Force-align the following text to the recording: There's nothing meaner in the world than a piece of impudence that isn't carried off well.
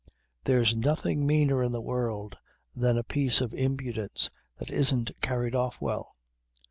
There's 0.45 0.75
nothing 0.75 1.27
meaner 1.27 1.61
in 1.61 1.73
the 1.73 1.79
world 1.79 2.35
than 2.75 2.97
a 2.97 3.03
piece 3.03 3.39
of 3.39 3.53
impudence 3.53 4.31
that 4.57 4.71
isn't 4.71 5.11
carried 5.21 5.53
off 5.53 5.79
well. 5.79 6.15